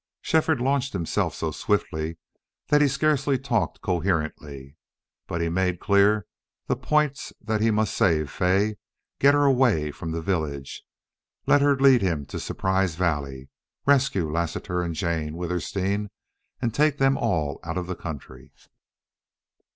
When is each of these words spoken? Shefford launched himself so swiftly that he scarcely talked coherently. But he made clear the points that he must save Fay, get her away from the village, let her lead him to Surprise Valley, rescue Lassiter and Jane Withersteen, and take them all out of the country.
Shefford 0.21 0.59
launched 0.59 0.93
himself 0.93 1.35
so 1.35 1.51
swiftly 1.51 2.17
that 2.69 2.81
he 2.81 2.87
scarcely 2.87 3.37
talked 3.37 3.81
coherently. 3.81 4.75
But 5.27 5.41
he 5.41 5.49
made 5.49 5.79
clear 5.79 6.25
the 6.65 6.75
points 6.75 7.33
that 7.39 7.61
he 7.61 7.69
must 7.69 7.93
save 7.95 8.31
Fay, 8.31 8.77
get 9.19 9.35
her 9.35 9.43
away 9.45 9.91
from 9.91 10.11
the 10.11 10.19
village, 10.23 10.83
let 11.45 11.61
her 11.61 11.77
lead 11.77 12.01
him 12.01 12.25
to 12.25 12.39
Surprise 12.39 12.95
Valley, 12.95 13.49
rescue 13.85 14.27
Lassiter 14.31 14.81
and 14.81 14.95
Jane 14.95 15.35
Withersteen, 15.37 16.09
and 16.59 16.73
take 16.73 16.97
them 16.97 17.15
all 17.15 17.59
out 17.63 17.77
of 17.77 17.85
the 17.85 17.95
country. 17.95 18.51